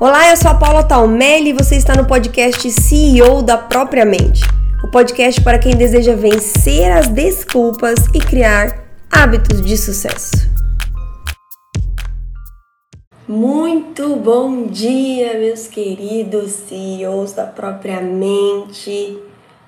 [0.00, 4.44] Olá, eu sou a Paula Talmelli e você está no podcast CEO da Própria Mente.
[4.84, 10.48] O podcast para quem deseja vencer as desculpas e criar hábitos de sucesso.
[13.26, 19.18] Muito bom dia, meus queridos CEOs da Própria Mente.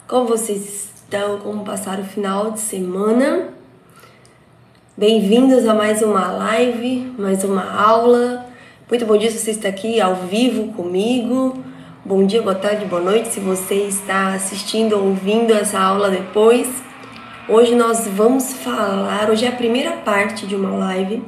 [0.07, 1.41] Como vocês estão?
[1.41, 3.49] Como passaram o final de semana?
[4.97, 8.49] Bem-vindos a mais uma live, mais uma aula
[8.91, 11.63] muito bom dia se você está aqui ao vivo comigo.
[12.05, 16.69] Bom dia, boa tarde, boa noite se você está assistindo ou ouvindo essa aula depois.
[17.49, 21.23] Hoje nós vamos falar, hoje é a primeira parte de uma live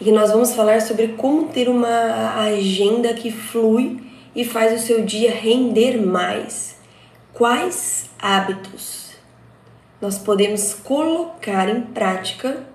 [0.00, 4.00] e nós vamos falar sobre como ter uma agenda que flui
[4.34, 6.78] e faz o seu dia render mais.
[7.34, 9.10] Quais hábitos
[10.00, 12.66] nós podemos colocar em prática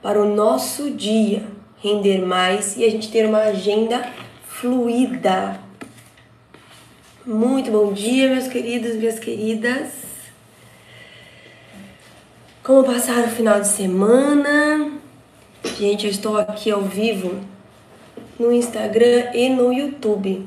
[0.00, 1.42] para o nosso dia
[1.82, 4.08] render mais e a gente ter uma agenda
[4.46, 5.60] fluida.
[7.26, 9.90] Muito bom dia, meus queridos, minhas queridas.
[12.62, 14.92] Como passaram o final de semana?
[15.76, 17.40] Gente, eu estou aqui ao vivo
[18.38, 20.46] no Instagram e no YouTube.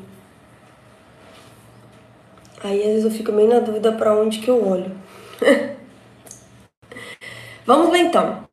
[2.64, 4.92] Aí às vezes eu fico meio na dúvida para onde que eu olho.
[7.66, 8.45] Vamos lá então.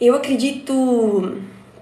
[0.00, 1.36] Eu acredito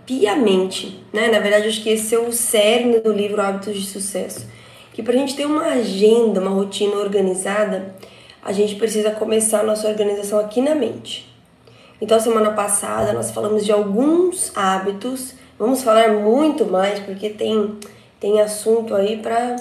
[0.06, 1.28] piamente, né?
[1.28, 4.46] Na verdade, acho que esse é o cerne do livro Hábitos de Sucesso.
[4.94, 7.94] Que para a gente ter uma agenda, uma rotina organizada,
[8.42, 11.30] a gente precisa começar a nossa organização aqui na mente.
[12.00, 17.78] Então, semana passada nós falamos de alguns hábitos, vamos falar muito mais porque tem,
[18.20, 19.56] tem assunto aí para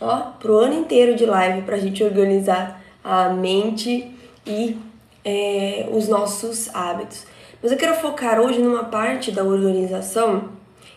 [0.00, 4.12] ó, pro ano inteiro de live para a gente organizar a mente
[4.46, 4.76] e
[5.24, 7.33] é, os nossos hábitos.
[7.64, 10.50] Mas eu quero focar hoje numa parte da organização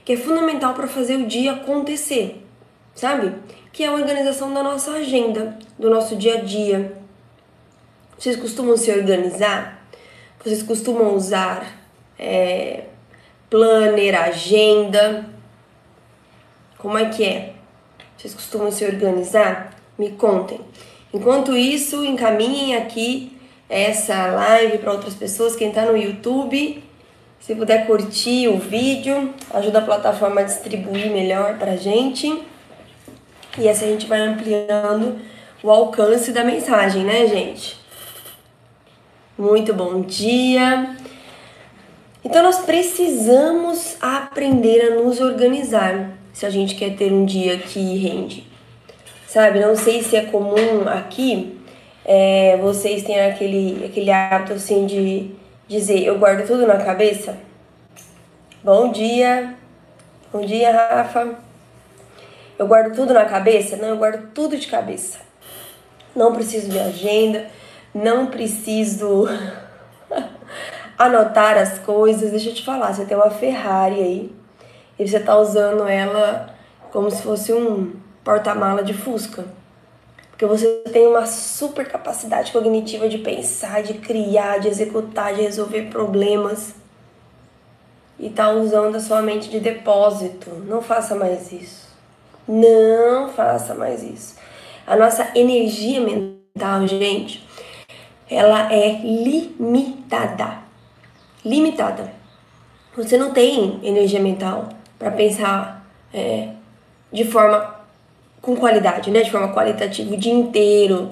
[0.04, 2.46] que é fundamental para fazer o dia acontecer,
[2.94, 3.34] sabe?
[3.72, 6.98] Que é a organização da nossa agenda, do nosso dia a dia.
[8.20, 9.82] Vocês costumam se organizar?
[10.44, 11.66] Vocês costumam usar
[12.20, 12.84] é,
[13.50, 15.26] planner, agenda?
[16.78, 17.54] Como é que é?
[18.18, 19.74] Vocês costumam se organizar?
[19.98, 20.60] Me contem.
[21.14, 23.37] Enquanto isso, encaminhem aqui
[23.70, 25.56] essa live para outras pessoas.
[25.56, 26.84] Quem está no YouTube,
[27.40, 32.44] se puder curtir o vídeo, ajuda a plataforma a distribuir melhor para a gente.
[33.58, 35.20] E assim a gente vai ampliando
[35.64, 37.78] o alcance da mensagem, né, gente?
[39.38, 40.96] Muito bom dia.
[42.24, 47.80] Então nós precisamos aprender a nos organizar se a gente quer ter um dia que
[47.98, 48.46] rende.
[49.28, 51.57] Sabe, não sei se é comum aqui
[52.08, 55.36] é, vocês têm aquele, aquele hábito assim de
[55.68, 57.38] dizer eu guardo tudo na cabeça?
[58.64, 59.54] Bom dia,
[60.32, 61.36] bom dia, Rafa.
[62.58, 63.76] Eu guardo tudo na cabeça?
[63.76, 65.20] Não, eu guardo tudo de cabeça.
[66.16, 67.48] Não preciso de agenda,
[67.94, 69.26] não preciso
[70.98, 72.32] anotar as coisas.
[72.32, 74.36] Deixa eu te falar, você tem uma Ferrari aí
[74.98, 76.56] e você tá usando ela
[76.90, 79.57] como se fosse um porta-mala de Fusca.
[80.38, 85.90] Porque você tem uma super capacidade cognitiva de pensar, de criar, de executar, de resolver
[85.90, 86.76] problemas.
[88.20, 90.52] E tá usando a sua mente de depósito.
[90.68, 91.88] Não faça mais isso.
[92.48, 94.36] Não faça mais isso.
[94.86, 97.44] A nossa energia mental, gente,
[98.30, 100.60] ela é limitada.
[101.44, 102.14] Limitada.
[102.96, 104.70] Você não tem energia mental
[105.00, 105.84] para pensar
[106.14, 106.50] é,
[107.12, 107.77] de forma
[108.42, 109.22] com qualidade, né?
[109.22, 111.12] De forma qualitativa o dia inteiro.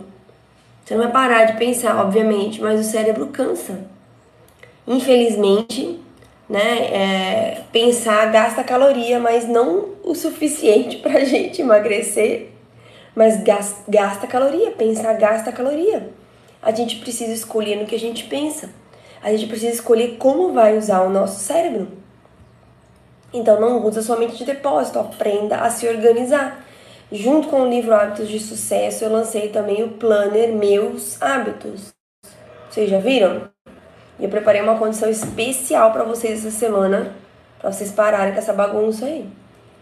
[0.83, 3.85] Você não vai parar de pensar, obviamente, mas o cérebro cansa.
[4.87, 5.99] Infelizmente,
[6.47, 6.85] né?
[6.91, 12.51] É, pensar gasta caloria, mas não o suficiente pra gente emagrecer.
[13.15, 16.09] Mas gasta, gasta caloria, pensar gasta caloria.
[16.61, 18.69] A gente precisa escolher no que a gente pensa.
[19.21, 21.87] A gente precisa escolher como vai usar o nosso cérebro.
[23.33, 26.64] Então não usa somente de depósito, aprenda a se organizar.
[27.15, 31.93] Junto com o livro Hábitos de Sucesso, eu lancei também o planner Meus Hábitos.
[32.69, 33.49] Vocês já viram?
[34.19, 37.15] Eu preparei uma condição especial para vocês essa semana,
[37.57, 39.29] para vocês pararem com essa bagunça aí,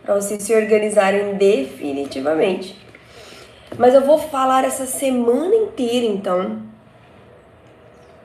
[0.04, 2.78] para vocês se organizarem definitivamente.
[3.80, 6.62] Mas eu vou falar essa semana inteira, então,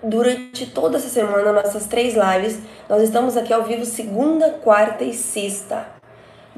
[0.03, 2.59] durante toda essa semana, nossas três lives,
[2.91, 5.98] nós estamos aqui ao vivo segunda, quarta e sexta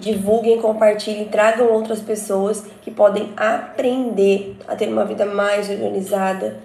[0.01, 6.59] divulguem, compartilhem, tragam outras pessoas que podem aprender a ter uma vida mais organizada,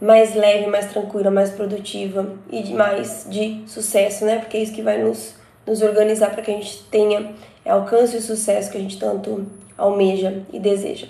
[0.00, 4.38] mais leve, mais tranquila, mais produtiva e mais de sucesso, né?
[4.38, 5.34] Porque é isso que vai nos,
[5.66, 7.32] nos organizar para que a gente tenha
[7.64, 9.46] alcance o sucesso que a gente tanto
[9.78, 11.06] almeja e deseja.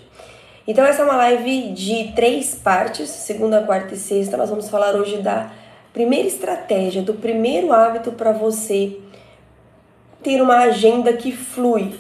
[0.67, 4.37] Então essa é uma live de três partes, segunda, quarta e sexta.
[4.37, 5.51] Nós vamos falar hoje da
[5.93, 8.99] primeira estratégia, do primeiro hábito para você
[10.23, 11.95] ter uma agenda que flui,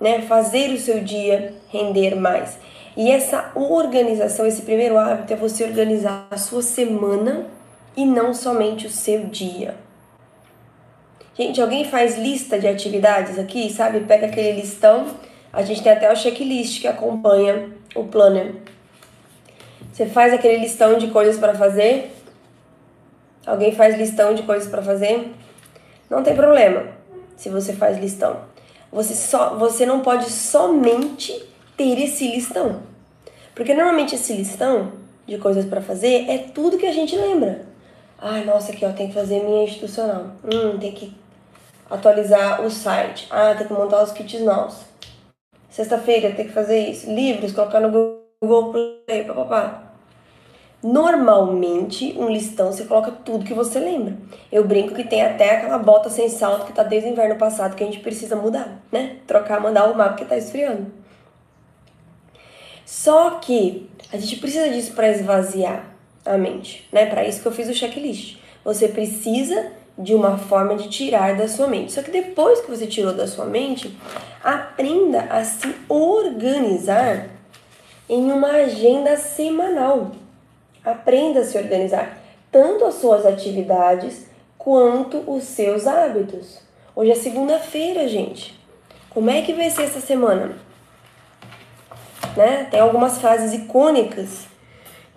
[0.00, 0.22] né?
[0.22, 2.58] Fazer o seu dia render mais.
[2.96, 7.46] E essa organização, esse primeiro hábito é você organizar a sua semana
[7.96, 9.74] e não somente o seu dia.
[11.36, 14.00] Gente, alguém faz lista de atividades aqui, sabe?
[14.00, 15.06] Pega aquele listão.
[15.52, 18.54] A gente tem até o checklist que acompanha o planner.
[19.92, 22.12] Você faz aquele listão de coisas para fazer?
[23.44, 25.32] Alguém faz listão de coisas para fazer?
[26.08, 27.03] Não tem problema
[27.36, 28.38] se você faz listão.
[28.92, 31.32] Você só você não pode somente
[31.76, 32.82] ter esse listão.
[33.54, 34.92] Porque normalmente esse listão
[35.26, 37.66] de coisas para fazer é tudo que a gente lembra.
[38.18, 40.32] Ai, nossa, aqui ó, tem que fazer minha institucional.
[40.44, 41.12] Hum, tem que
[41.90, 43.26] atualizar o site.
[43.30, 44.76] Ah, tem que montar os kits novos.
[45.68, 47.10] Sexta-feira tem que fazer isso.
[47.12, 47.90] Livros, colocar no
[48.40, 48.72] Google
[49.06, 49.83] Play, papapá.
[50.84, 54.18] Normalmente, um listão você coloca tudo que você lembra.
[54.52, 57.74] Eu brinco que tem até aquela bota sem salto que tá desde o inverno passado
[57.74, 59.16] que a gente precisa mudar, né?
[59.26, 60.88] Trocar, mandar o mapa que tá esfriando.
[62.84, 65.86] Só que a gente precisa disso para esvaziar
[66.22, 67.06] a mente, né?
[67.06, 68.36] Para isso que eu fiz o checklist.
[68.62, 71.92] Você precisa de uma forma de tirar da sua mente.
[71.92, 73.96] Só que depois que você tirou da sua mente,
[74.42, 77.30] aprenda a se organizar
[78.06, 80.12] em uma agenda semanal.
[80.84, 82.18] Aprenda a se organizar
[82.52, 84.26] tanto as suas atividades
[84.58, 86.60] quanto os seus hábitos.
[86.94, 88.58] Hoje é segunda-feira, gente.
[89.10, 90.56] Como é que vai ser essa semana?
[92.36, 92.64] Né?
[92.70, 94.46] Tem algumas frases icônicas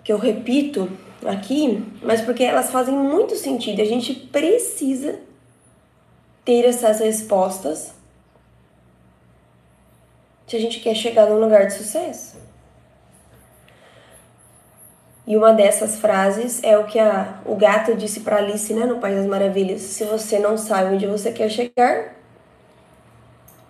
[0.02, 0.90] que eu repito
[1.26, 3.82] aqui, mas porque elas fazem muito sentido.
[3.82, 5.18] A gente precisa
[6.44, 7.92] ter essas respostas
[10.46, 12.47] se a gente quer chegar num lugar de sucesso.
[15.28, 18.96] E uma dessas frases é o que a, o gato disse para Alice, né, no
[18.96, 22.14] País das Maravilhas: se você não sabe onde você quer chegar,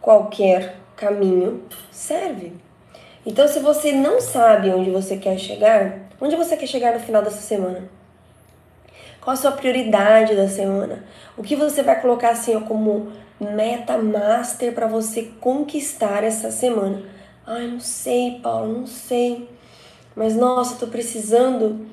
[0.00, 2.52] qualquer caminho serve.
[3.26, 7.22] Então, se você não sabe onde você quer chegar, onde você quer chegar no final
[7.22, 7.90] dessa semana?
[9.20, 11.05] Qual a sua prioridade da semana?
[11.37, 13.10] O que você vai colocar assim como
[13.40, 17.02] meta master para você conquistar essa semana?
[17.44, 19.57] Ai, não sei, Paulo, não sei.
[20.19, 21.87] Mas nossa, tô precisando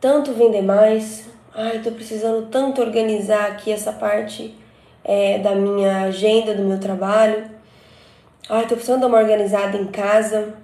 [0.00, 1.24] tanto vender mais.
[1.52, 4.54] Ai, tô precisando tanto organizar aqui essa parte
[5.02, 7.50] é, da minha agenda, do meu trabalho.
[8.48, 10.54] Ai, tô precisando dar uma organizada em casa.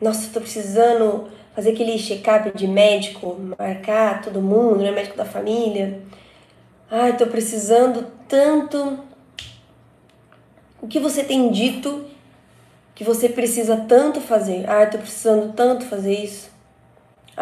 [0.00, 4.92] Nossa, tô precisando fazer aquele check-up de médico, marcar todo mundo, né?
[4.92, 6.00] Médico da família.
[6.88, 9.00] Ai, tô precisando tanto.
[10.80, 12.04] O que você tem dito
[12.94, 14.64] que você precisa tanto fazer?
[14.70, 16.51] Ai, tô precisando tanto fazer isso.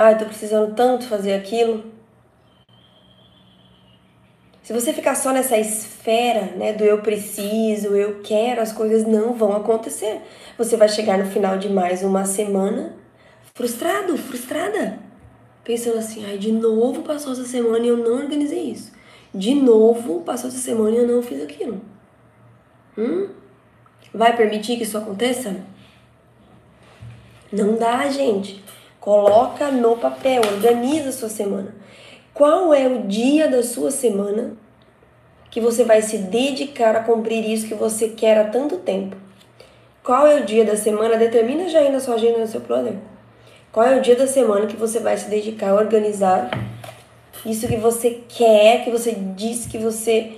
[0.02, 1.84] Ai, tô precisando tanto fazer aquilo.
[4.62, 9.34] Se você ficar só nessa esfera, né, do eu preciso, eu quero, as coisas não
[9.34, 10.22] vão acontecer.
[10.56, 12.96] Você vai chegar no final de mais uma semana
[13.54, 14.98] frustrado, frustrada,
[15.62, 18.92] pensando assim, ai, de novo passou essa semana e eu não organizei isso.
[19.34, 21.78] De novo passou essa semana e eu não fiz aquilo.
[22.96, 23.28] Hum?
[24.14, 25.56] Vai permitir que isso aconteça?
[27.52, 28.64] Não dá, gente.
[29.00, 31.74] Coloca no papel, organiza a sua semana.
[32.34, 34.52] Qual é o dia da sua semana
[35.50, 39.16] que você vai se dedicar a cumprir isso que você quer há tanto tempo?
[40.04, 41.16] Qual é o dia da semana?
[41.16, 42.94] Determina já aí na sua agenda, no seu planner.
[43.72, 46.50] Qual é o dia da semana que você vai se dedicar a organizar
[47.46, 50.36] isso que você quer, que você diz que você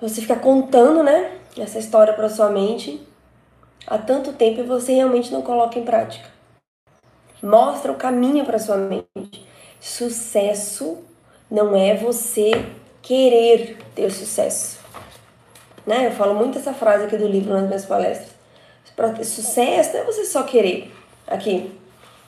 [0.00, 1.32] você fica contando, né?
[1.58, 3.00] Essa história para sua mente
[3.86, 6.35] há tanto tempo e você realmente não coloca em prática.
[7.42, 9.46] Mostra o caminho para sua mente.
[9.80, 10.98] Sucesso
[11.50, 12.50] não é você
[13.02, 14.78] querer ter sucesso.
[15.86, 16.06] Né?
[16.06, 18.30] Eu falo muito essa frase aqui do livro nas minhas palestras.
[19.24, 20.92] Sucesso não é você só querer.
[21.26, 21.72] Aqui.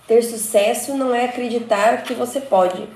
[0.06, 2.88] Ter sucesso não é acreditar que você pode.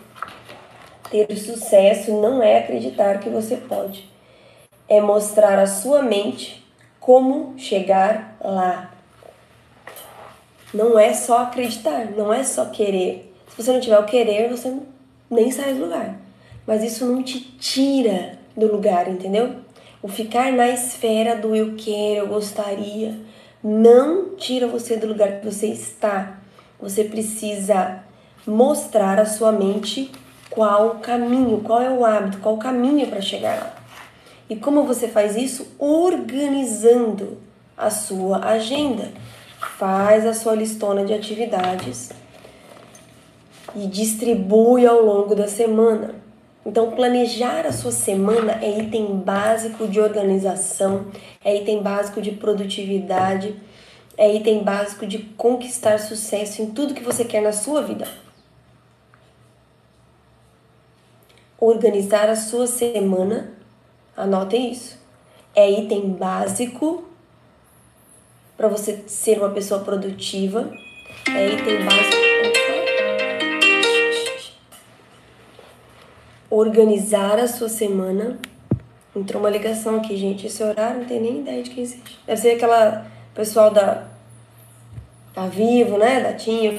[1.11, 4.09] Ter sucesso não é acreditar que você pode.
[4.89, 6.65] É mostrar à sua mente
[7.01, 8.92] como chegar lá.
[10.73, 13.35] Não é só acreditar, não é só querer.
[13.49, 14.75] Se você não tiver o querer, você
[15.31, 16.19] nem sai do lugar.
[16.67, 19.57] Mas isso não te tira do lugar, entendeu?
[20.03, 23.15] O ficar na esfera do eu quero, eu gostaria,
[23.63, 26.39] não tira você do lugar que você está.
[26.81, 28.03] Você precisa
[28.47, 30.11] mostrar à sua mente
[30.51, 33.75] qual o caminho, qual é o hábito, qual o caminho para chegar lá.
[34.51, 35.69] E como você faz isso?
[35.79, 37.39] Organizando
[37.77, 39.13] a sua agenda.
[39.79, 42.11] Faz a sua listona de atividades
[43.75, 46.15] e distribui ao longo da semana.
[46.65, 51.07] Então, planejar a sua semana é item básico de organização,
[51.45, 53.57] é item básico de produtividade,
[54.17, 58.07] é item básico de conquistar sucesso em tudo que você quer na sua vida.
[61.59, 63.55] Organizar a sua semana,
[64.17, 64.99] anotem isso,
[65.55, 67.05] é item básico
[68.57, 70.71] para você ser uma pessoa produtiva,
[71.29, 72.33] é item básico
[76.53, 78.39] organizar a sua semana.
[79.17, 80.47] Entrou uma ligação aqui, gente.
[80.47, 82.03] Esse horário não tem nem ideia de quem seja.
[82.27, 84.07] Deve ser aquela pessoal da
[85.33, 86.21] tá vivo, né?
[86.21, 86.73] Da Tinha.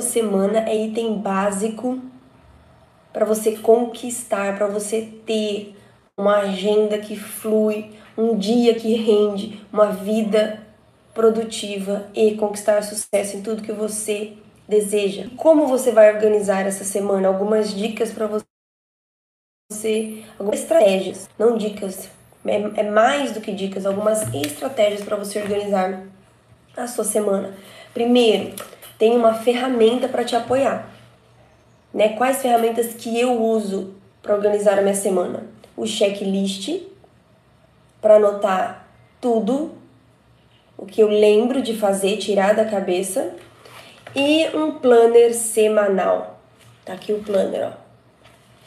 [0.00, 2.00] semana é item básico
[3.12, 5.74] para você conquistar, para você ter
[6.16, 10.65] uma agenda que flui, um dia que rende, uma vida
[11.16, 14.34] produtiva e conquistar sucesso em tudo que você
[14.68, 15.28] deseja.
[15.38, 17.26] Como você vai organizar essa semana?
[17.26, 18.44] Algumas dicas para você
[20.38, 22.08] algumas estratégias, não dicas,
[22.44, 26.04] é, é mais do que dicas, algumas estratégias para você organizar
[26.76, 27.52] a sua semana.
[27.94, 28.54] Primeiro,
[28.98, 30.88] tem uma ferramenta para te apoiar.
[31.92, 32.10] Né?
[32.10, 35.46] Quais ferramentas que eu uso para organizar a minha semana?
[35.74, 36.82] O checklist
[38.00, 38.86] para anotar
[39.20, 39.85] tudo
[40.76, 43.34] o que eu lembro de fazer, tirar da cabeça,
[44.14, 46.40] e um planner semanal.
[46.84, 47.86] Tá aqui o planner, ó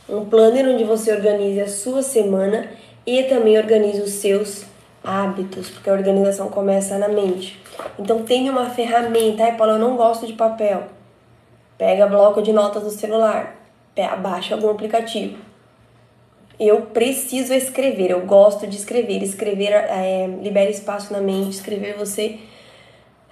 [0.10, 2.68] um planner onde você organize a sua semana
[3.06, 4.66] e também organize os seus
[5.04, 7.62] hábitos, porque a organização começa na mente.
[7.98, 10.84] Então tenha uma ferramenta, ai Paulo, eu não gosto de papel.
[11.78, 13.56] Pega bloco de notas do celular,
[14.22, 15.38] baixa algum aplicativo.
[16.60, 19.24] Eu preciso escrever, eu gosto de escrever.
[19.24, 22.40] Escrever é, libera espaço na mente, escrever você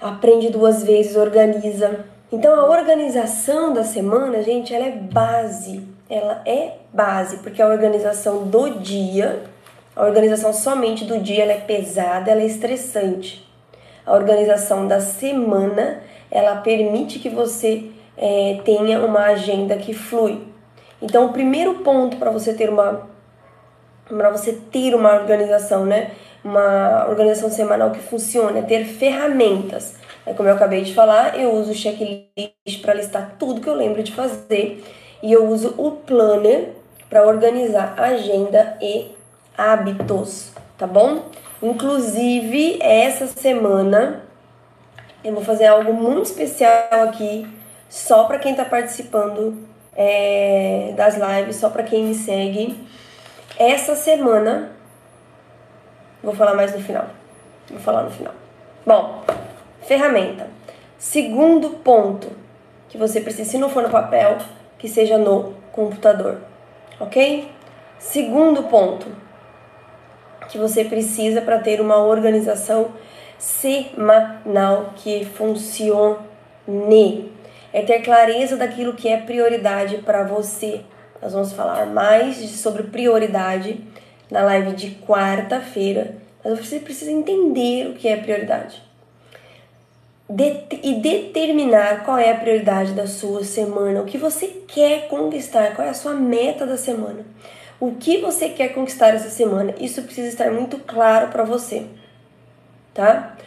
[0.01, 2.05] aprende duas vezes, organiza.
[2.31, 8.47] Então a organização da semana, gente, ela é base ela é base, porque a organização
[8.47, 9.43] do dia,
[9.95, 13.45] a organização somente do dia, ela é pesada, ela é estressante.
[14.05, 20.41] A organização da semana, ela permite que você é, tenha uma agenda que flui.
[21.01, 23.07] Então, o primeiro ponto para você ter uma
[24.07, 26.11] para você ter uma organização, né?
[26.43, 29.95] Uma organização semanal que funcione, é ter ferramentas.
[30.25, 33.73] É como eu acabei de falar, eu uso o checklist para listar tudo que eu
[33.73, 34.83] lembro de fazer
[35.23, 36.73] e eu uso o planner
[37.09, 39.11] para organizar agenda e
[39.57, 41.23] hábitos, tá bom?
[41.61, 44.21] Inclusive, essa semana
[45.23, 47.47] eu vou fazer algo muito especial aqui,
[47.89, 49.57] só para quem está participando
[49.95, 52.77] é, das lives, só para quem me segue.
[53.59, 54.71] Essa semana,
[56.21, 57.07] vou falar mais no final.
[57.69, 58.33] Vou falar no final.
[58.85, 59.23] Bom,
[59.87, 60.47] ferramenta.
[60.97, 62.29] Segundo ponto
[62.87, 64.37] que você precisa, se não for no papel,
[64.77, 66.37] que seja no computador,
[66.99, 67.51] ok?
[67.97, 69.07] Segundo ponto
[70.49, 72.91] que você precisa para ter uma organização
[73.37, 76.17] semanal que funcione
[77.73, 80.81] é ter clareza daquilo que é prioridade para você.
[81.21, 83.83] Nós vamos falar mais sobre prioridade
[84.29, 88.87] na live de quarta-feira, mas você precisa entender o que é prioridade
[90.83, 95.87] e determinar qual é a prioridade da sua semana, o que você quer conquistar, qual
[95.87, 97.25] é a sua meta da semana.
[97.79, 99.73] O que você quer conquistar essa semana?
[99.79, 101.85] Isso precisa estar muito claro para você,
[102.93, 103.37] tá?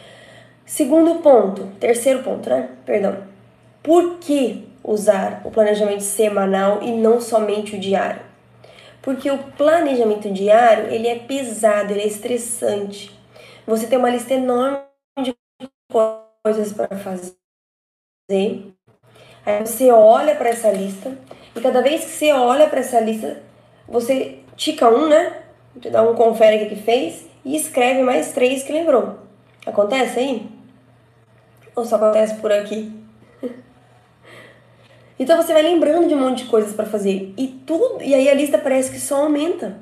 [0.65, 2.69] Segundo ponto, terceiro ponto, né?
[2.85, 3.17] Perdão.
[3.83, 8.21] Por que usar o planejamento semanal e não somente o diário?
[9.01, 13.11] Porque o planejamento diário, ele é pesado, ele é estressante.
[13.65, 14.83] Você tem uma lista enorme
[15.23, 15.35] de
[15.91, 17.35] coisas para fazer.
[19.45, 21.17] Aí você olha para essa lista
[21.55, 23.41] e cada vez que você olha para essa lista,
[23.87, 25.43] você tica um, né?
[25.79, 29.19] Te dá um confere que fez e escreve mais três que lembrou.
[29.65, 30.49] Acontece aí?
[31.75, 33.00] Ou só acontece por aqui?
[35.21, 38.27] Então você vai lembrando de um monte de coisas para fazer e tudo, e aí
[38.29, 39.77] a lista parece que só aumenta.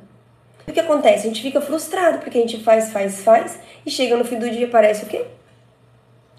[0.68, 1.26] O que acontece?
[1.26, 4.50] A gente fica frustrado porque a gente faz, faz, faz e chega no fim do
[4.50, 5.26] dia parece o quê?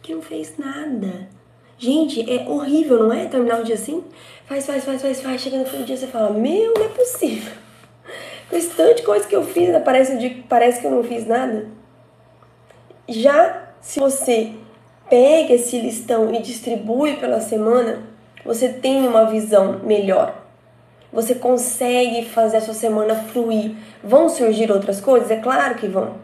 [0.02, 1.28] que não fez nada.
[1.78, 3.26] Gente, é horrível, não é?
[3.26, 4.04] Terminar o dia assim?
[4.46, 5.40] Faz, faz, faz, faz, faz.
[5.40, 7.52] Chega no fim do dia você fala: Meu, não é possível.
[8.50, 11.68] Fez tanta coisa que eu fiz, parece, dia, parece que eu não fiz nada.
[13.08, 14.52] Já se você
[15.08, 18.09] pega esse listão e distribui pela semana,
[18.44, 20.34] você tem uma visão melhor.
[21.12, 23.72] Você consegue fazer a sua semana fluir.
[24.02, 25.30] Vão surgir outras coisas?
[25.30, 26.14] É claro que vão.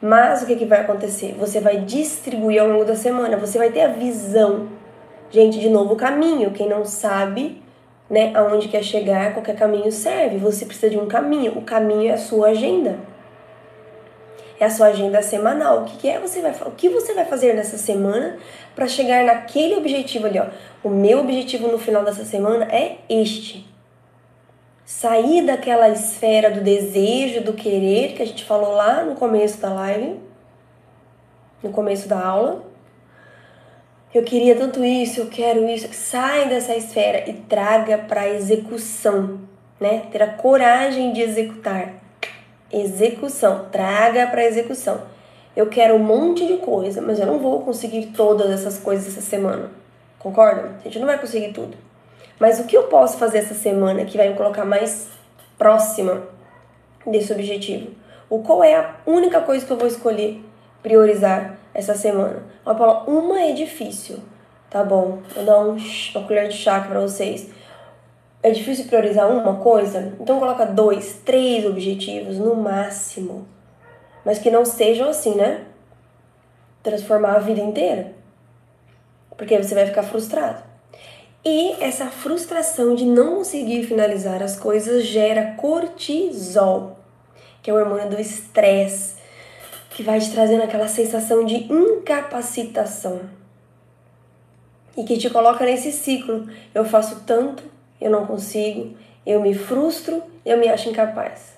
[0.00, 1.34] Mas o que, que vai acontecer?
[1.38, 4.68] Você vai distribuir ao longo da semana, você vai ter a visão.
[5.30, 6.52] Gente, de novo, o caminho.
[6.52, 7.60] Quem não sabe
[8.08, 10.36] né, aonde quer chegar, qualquer caminho serve.
[10.38, 11.58] Você precisa de um caminho.
[11.58, 12.98] O caminho é a sua agenda.
[14.58, 15.82] É a sua agenda semanal.
[15.82, 18.38] O que, que é você vai o que você vai fazer nessa semana
[18.74, 20.46] para chegar naquele objetivo ali, ó.
[20.82, 23.66] O meu objetivo no final dessa semana é este.
[24.84, 29.72] Sair daquela esfera do desejo, do querer que a gente falou lá no começo da
[29.72, 30.20] live,
[31.62, 32.66] no começo da aula
[34.16, 35.92] eu queria tanto isso, eu quero isso.
[35.92, 39.40] Sai dessa esfera e traga para execução,
[39.78, 40.04] né?
[40.10, 42.05] Ter a coragem de executar.
[42.72, 45.00] Execução, traga para execução.
[45.54, 49.20] Eu quero um monte de coisa, mas eu não vou conseguir todas essas coisas essa
[49.20, 49.70] semana.
[50.18, 50.76] Concorda?
[50.80, 51.76] A gente não vai conseguir tudo.
[52.38, 55.08] Mas o que eu posso fazer essa semana que vai me colocar mais
[55.56, 56.22] próxima
[57.06, 57.90] desse objetivo?
[58.28, 60.44] O qual é a única coisa que eu vou escolher
[60.86, 62.44] priorizar essa semana.
[62.64, 64.20] Ó, Paula, uma é difícil.
[64.70, 65.76] Tá bom, vou dar um,
[66.14, 67.50] uma colher de chá para vocês.
[68.46, 70.14] É difícil priorizar uma coisa?
[70.20, 73.44] Então coloca dois, três objetivos no máximo.
[74.24, 75.64] Mas que não sejam assim, né?
[76.80, 78.12] Transformar a vida inteira.
[79.36, 80.62] Porque você vai ficar frustrado.
[81.44, 87.00] E essa frustração de não conseguir finalizar as coisas gera cortisol,
[87.60, 89.16] que é o hormônio do estresse
[89.90, 93.22] que vai te trazendo aquela sensação de incapacitação
[94.96, 96.48] e que te coloca nesse ciclo.
[96.72, 101.56] Eu faço tanto, eu não consigo, eu me frustro, eu me acho incapaz.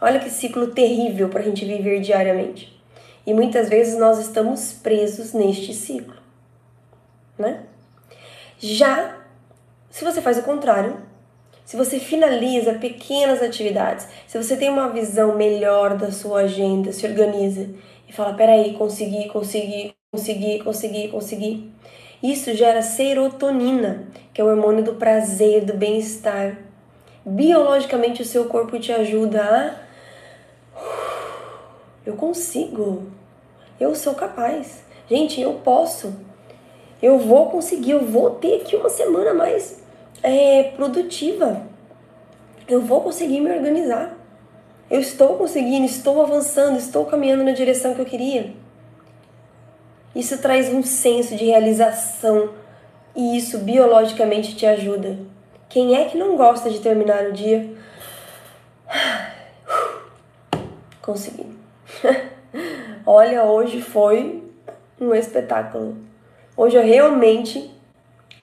[0.00, 2.80] Olha que ciclo terrível para a gente viver diariamente.
[3.26, 6.16] E muitas vezes nós estamos presos neste ciclo,
[7.38, 7.64] né?
[8.58, 9.20] Já
[9.90, 10.96] se você faz o contrário,
[11.64, 17.06] se você finaliza pequenas atividades, se você tem uma visão melhor da sua agenda, se
[17.06, 17.68] organiza
[18.08, 21.72] e fala: peraí, consegui, consegui, consegui, consegui, consegui.
[22.22, 26.58] Isso gera serotonina, que é o hormônio do prazer, do bem-estar.
[27.24, 29.90] Biologicamente, o seu corpo te ajuda a.
[32.04, 33.04] Eu consigo.
[33.78, 34.82] Eu sou capaz.
[35.08, 36.14] Gente, eu posso.
[37.02, 37.92] Eu vou conseguir.
[37.92, 39.82] Eu vou ter aqui uma semana mais
[40.22, 41.62] é, produtiva.
[42.68, 44.16] Eu vou conseguir me organizar.
[44.90, 48.52] Eu estou conseguindo, estou avançando, estou caminhando na direção que eu queria.
[50.14, 52.50] Isso traz um senso de realização
[53.14, 55.18] e isso biologicamente te ajuda.
[55.68, 57.70] Quem é que não gosta de terminar o dia?
[61.00, 61.46] Consegui.
[63.06, 64.42] Olha, hoje foi
[65.00, 65.96] um espetáculo.
[66.56, 67.70] Hoje eu realmente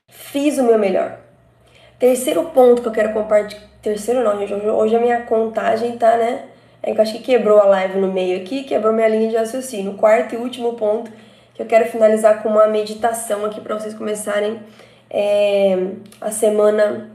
[0.07, 1.19] fiz o meu melhor.
[1.99, 3.67] Terceiro ponto que eu quero compartilhar.
[3.81, 4.53] Terceiro não, gente.
[4.53, 6.45] Hoje a minha contagem tá, né?
[6.81, 9.35] É que eu acho que quebrou a live no meio aqui, quebrou minha linha de
[9.35, 9.95] raciocínio.
[9.95, 11.11] Quarto e último ponto
[11.57, 14.59] que eu quero finalizar com uma meditação aqui para vocês começarem
[15.09, 15.87] é,
[16.21, 17.09] a semana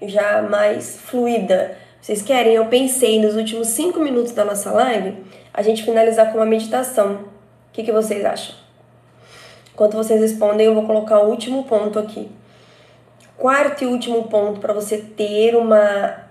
[0.00, 1.76] já mais fluida.
[2.00, 2.54] Vocês querem?
[2.54, 7.14] Eu pensei nos últimos cinco minutos da nossa live a gente finalizar com uma meditação.
[7.14, 8.54] O que, que vocês acham?
[9.74, 12.30] Enquanto vocês respondem, eu vou colocar o último ponto aqui.
[13.36, 16.28] Quarto e último ponto para você ter uma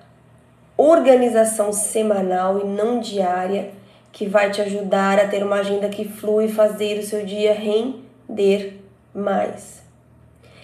[0.78, 3.81] organização semanal e não diária
[4.12, 7.54] que vai te ajudar a ter uma agenda que flui e fazer o seu dia
[7.54, 8.82] render
[9.14, 9.82] mais.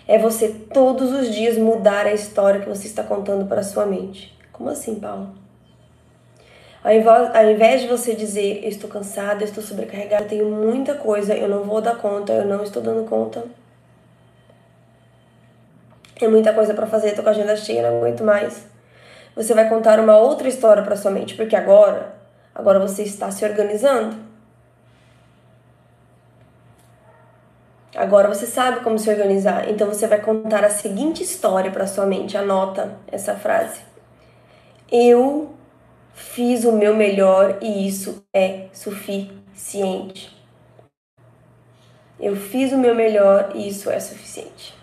[0.07, 4.37] É você todos os dias mudar a história que você está contando para sua mente.
[4.51, 5.29] Como assim, Paulo?
[6.83, 11.35] Ao invés de você dizer, eu estou cansada, eu estou sobrecarregada, eu tenho muita coisa,
[11.35, 13.43] eu não vou dar conta, eu não estou dando conta,
[16.19, 18.65] é muita coisa para fazer, tô com a agenda cheia, não aguento mais.
[19.35, 22.15] Você vai contar uma outra história para sua mente, porque agora,
[22.57, 24.17] agora você está se organizando.
[27.95, 32.05] Agora você sabe como se organizar, então você vai contar a seguinte história para sua
[32.05, 32.37] mente.
[32.37, 33.81] Anota essa frase.
[34.91, 35.53] Eu
[36.13, 40.35] fiz o meu melhor e isso é suficiente.
[42.19, 44.77] Eu fiz o meu melhor e isso é suficiente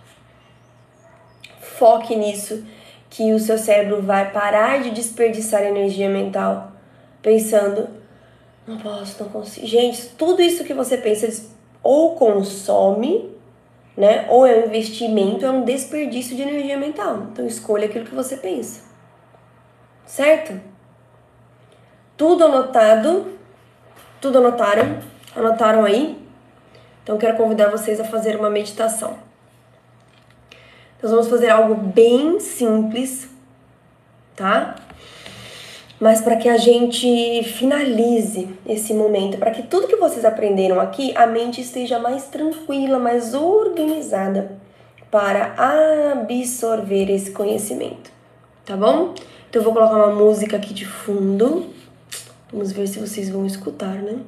[1.75, 2.65] foque nisso,
[3.11, 6.73] que o seu cérebro vai parar de desperdiçar energia mental
[7.25, 7.89] pensando,
[8.67, 9.67] não posso, não consigo.
[9.67, 11.51] Gente, tudo isso que você pensa
[11.83, 13.35] ou consome,
[13.97, 17.29] né, ou é um investimento, é um desperdício de energia mental.
[17.33, 18.83] Então escolha aquilo que você pensa.
[20.05, 20.61] Certo?
[22.15, 23.33] Tudo anotado?
[24.21, 24.99] Tudo anotaram?
[25.35, 26.23] Anotaram aí?
[27.03, 29.19] Então quero convidar vocês a fazer uma meditação.
[31.03, 33.29] Nós vamos fazer algo bem simples,
[34.37, 34.77] tá?
[36.05, 41.17] Mas para que a gente finalize esse momento, para que tudo que vocês aprenderam aqui,
[41.17, 44.59] a mente esteja mais tranquila, mais organizada
[45.11, 48.13] para absorver esse conhecimento,
[48.67, 49.15] tá bom?
[49.49, 51.71] Então eu vou colocar uma música aqui de fundo.
[52.53, 54.19] Vamos ver se vocês vão escutar, né?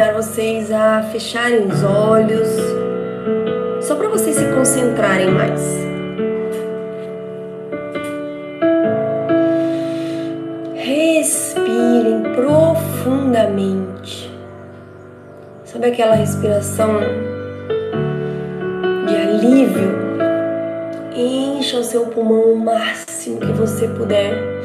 [0.00, 2.48] Convidar vocês a fecharem os olhos,
[3.82, 5.60] só para vocês se concentrarem mais.
[10.74, 14.32] Respirem profundamente.
[15.64, 16.98] Sabe aquela respiração
[19.06, 20.00] de alívio?
[21.14, 24.59] Encha o seu pulmão o máximo que você puder.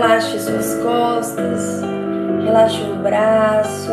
[0.00, 1.82] Relaxe suas costas,
[2.44, 3.90] relaxe o braço.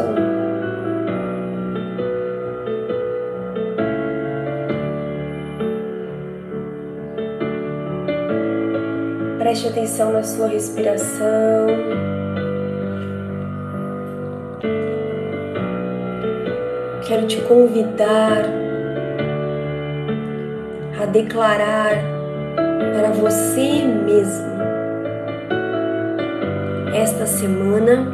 [9.39, 11.65] Preste atenção na sua respiração.
[17.07, 18.45] Quero te convidar
[21.01, 21.95] a declarar
[22.93, 24.54] para você mesmo
[27.45, 28.07] semana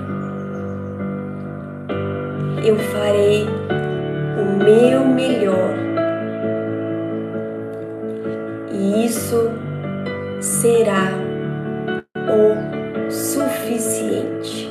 [2.65, 3.47] eu farei
[4.37, 5.73] o meu melhor.
[8.73, 9.49] E isso
[10.41, 11.13] será
[12.27, 14.69] o suficiente.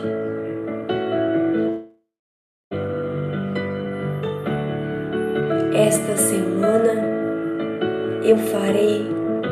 [5.74, 7.02] Esta semana
[8.22, 9.06] eu farei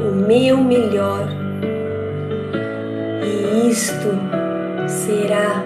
[0.07, 1.48] o meu melhor
[5.09, 5.65] será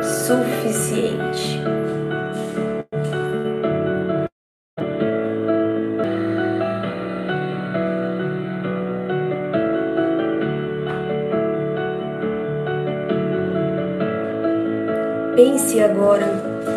[0.00, 1.58] suficiente.
[15.34, 16.26] Pense agora,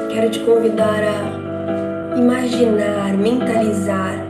[0.10, 4.26] quero te convidar a imaginar, mentalizar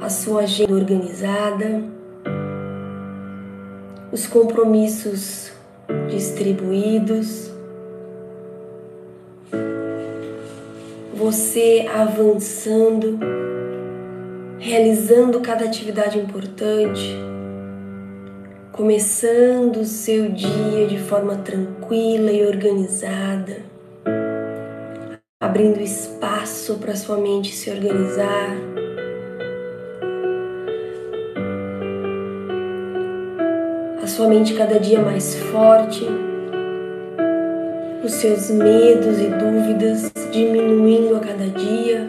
[0.00, 1.84] a sua agenda organizada,
[4.10, 5.53] os compromissos
[6.24, 7.50] distribuídos,
[11.14, 13.18] você avançando,
[14.58, 17.14] realizando cada atividade importante
[18.72, 23.58] começando o seu dia de forma tranquila e organizada,
[25.40, 28.83] abrindo espaço para sua mente se organizar.
[34.14, 36.06] Sua mente cada dia mais forte,
[38.04, 42.08] os seus medos e dúvidas diminuindo a cada dia,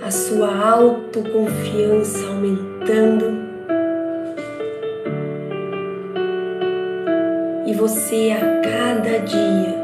[0.00, 3.42] a sua autoconfiança aumentando.
[7.76, 9.74] você a cada dia,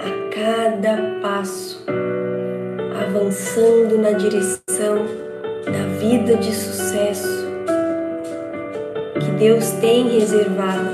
[0.00, 1.84] a cada passo,
[3.04, 5.04] avançando na direção
[5.66, 7.43] da vida de sucesso
[9.44, 10.88] Deus tem reservado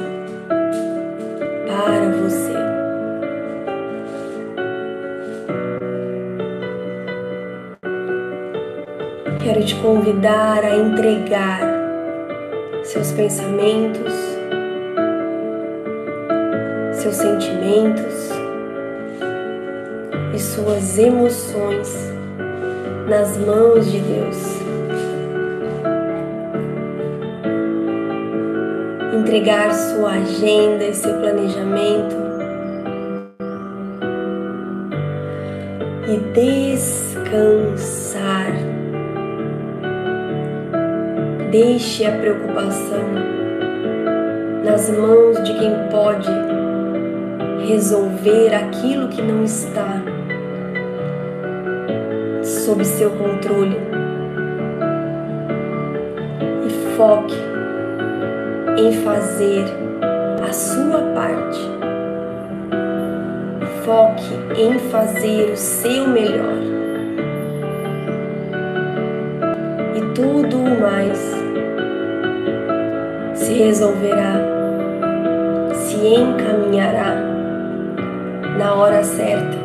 [1.68, 2.52] para você.
[9.44, 11.60] Quero te convidar a entregar
[12.82, 14.12] seus pensamentos,
[16.94, 18.30] seus sentimentos
[20.34, 21.96] e suas emoções
[23.08, 24.59] nas mãos de Deus.
[29.30, 32.16] Entregar sua agenda e seu planejamento
[36.08, 38.50] e descansar.
[41.52, 43.04] Deixe a preocupação
[44.64, 46.28] nas mãos de quem pode
[47.68, 50.02] resolver aquilo que não está
[52.42, 53.76] sob seu controle.
[56.66, 57.49] E foque
[58.80, 59.66] em fazer
[60.42, 61.60] a sua parte.
[63.84, 66.58] foque em fazer o seu melhor.
[69.96, 71.18] E tudo o mais
[73.34, 74.36] se resolverá,
[75.72, 77.16] se encaminhará
[78.58, 79.58] na hora certa,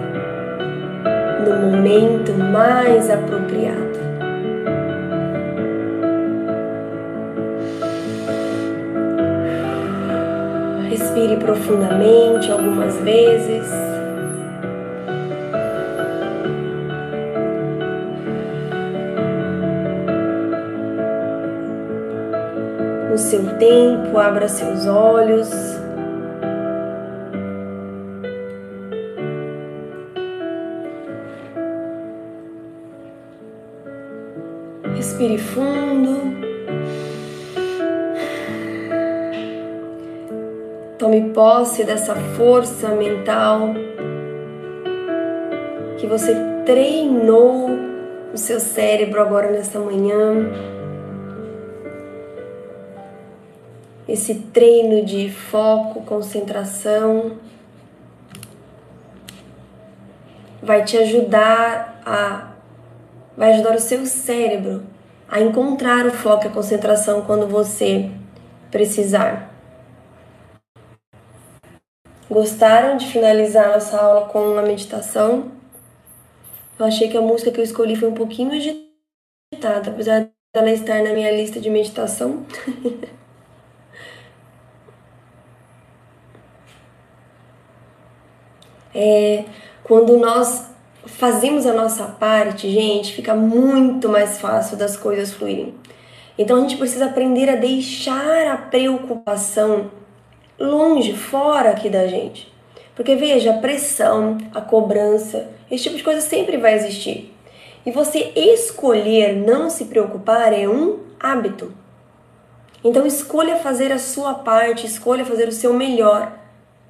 [1.46, 3.85] no momento mais apropriado.
[11.26, 13.68] Respire profundamente algumas vezes.
[23.10, 25.75] No seu tempo, abra seus olhos.
[41.06, 43.76] Tome posse dessa força mental
[46.00, 46.34] que você
[46.66, 47.70] treinou
[48.34, 50.52] o seu cérebro agora nessa manhã.
[54.08, 57.34] Esse treino de foco, concentração
[60.60, 62.52] vai te ajudar a
[63.38, 64.82] vai ajudar o seu cérebro
[65.30, 68.10] a encontrar o foco e a concentração quando você
[68.72, 69.55] precisar.
[72.30, 75.52] Gostaram de finalizar nossa aula com uma meditação?
[76.80, 81.04] Eu achei que a música que eu escolhi foi um pouquinho agitada, apesar dela estar
[81.04, 82.44] na minha lista de meditação.
[88.94, 89.46] é,
[89.84, 90.68] quando nós
[91.06, 95.76] fazemos a nossa parte, gente, fica muito mais fácil das coisas fluírem.
[96.38, 99.92] Então a gente precisa aprender a deixar a preocupação
[100.60, 102.52] longe, fora aqui da gente.
[102.96, 107.34] Porque veja, a pressão, a cobrança, esse tipo de coisa sempre vai existir.
[107.86, 111.74] E você escolher não se preocupar é um hábito.
[112.84, 116.32] Então escolha fazer a sua parte, escolha fazer o seu melhor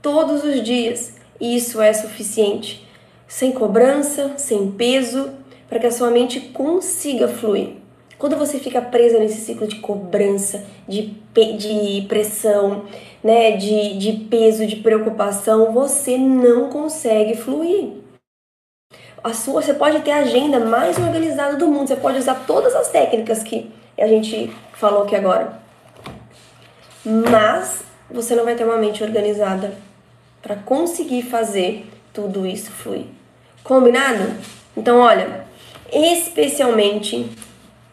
[0.01, 1.15] todos os dias.
[1.39, 2.87] E isso é suficiente.
[3.27, 5.31] Sem cobrança, sem peso,
[5.67, 7.84] para que a sua mente consiga fluir.
[8.17, 11.13] Quando você fica presa nesse ciclo de cobrança, de,
[11.57, 12.85] de pressão,
[13.23, 17.89] né, de, de peso, de preocupação, você não consegue fluir.
[19.23, 22.75] A sua, você pode ter a agenda mais organizada do mundo, você pode usar todas
[22.75, 25.59] as técnicas que a gente falou aqui agora.
[27.03, 29.73] Mas você não vai ter uma mente organizada
[30.41, 33.07] para conseguir fazer tudo isso fluir.
[33.63, 34.35] Combinado?
[34.77, 35.45] Então, olha,
[35.91, 37.29] especialmente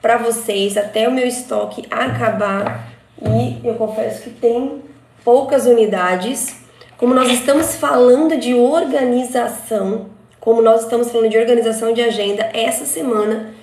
[0.02, 2.92] para vocês até o meu estoque acabar
[3.24, 4.82] e eu confesso que tem
[5.24, 6.56] poucas unidades.
[6.98, 10.06] Como nós estamos falando de organização,
[10.40, 13.54] como nós estamos falando de organização de agenda essa semana,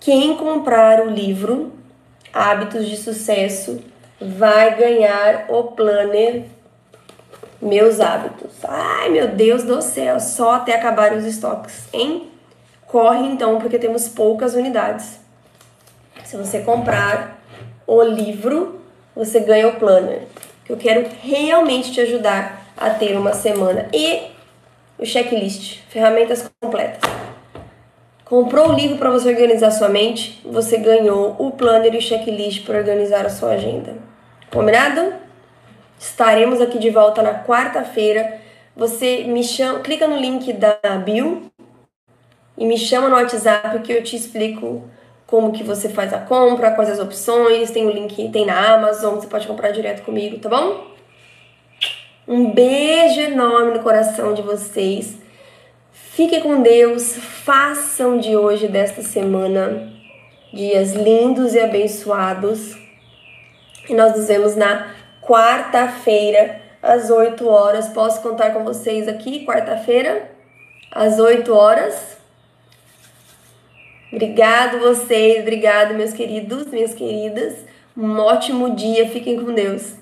[0.00, 1.72] quem comprar o livro
[2.32, 3.80] Hábitos de Sucesso
[4.20, 6.44] vai ganhar o planner
[7.60, 8.50] Meus Hábitos.
[8.64, 12.30] Ai, meu Deus do céu, só até acabar os estoques, hein?
[12.86, 15.21] Corre então, porque temos poucas unidades.
[16.32, 17.38] Se você comprar
[17.86, 18.80] o livro,
[19.14, 20.22] você ganha o planner.
[20.64, 23.86] Que eu quero realmente te ajudar a ter uma semana.
[23.92, 24.30] E
[24.98, 27.02] o checklist, ferramentas completas.
[28.24, 32.64] Comprou o livro para você organizar sua mente, você ganhou o planner e o checklist
[32.64, 33.94] para organizar a sua agenda.
[34.50, 35.12] Combinado?
[36.00, 38.40] Estaremos aqui de volta na quarta-feira.
[38.74, 41.52] Você me chama, clica no link da bio
[42.56, 44.88] e me chama no WhatsApp que eu te explico
[45.32, 49.14] como que você faz a compra, quais as opções, tem o link, tem na Amazon,
[49.14, 50.88] você pode comprar direto comigo, tá bom?
[52.28, 55.16] Um beijo enorme no coração de vocês.
[55.90, 59.90] Fiquem com Deus, façam de hoje, desta semana,
[60.52, 62.76] dias lindos e abençoados.
[63.88, 64.92] E nós nos vemos na
[65.22, 67.88] quarta-feira, às 8 horas.
[67.88, 70.30] Posso contar com vocês aqui, quarta-feira,
[70.90, 72.11] às 8 horas.
[74.12, 77.64] Obrigado vocês, obrigado meus queridos, minhas queridas.
[77.96, 80.01] Um ótimo dia, fiquem com Deus.